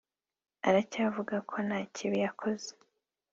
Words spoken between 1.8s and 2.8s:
kibi yakoze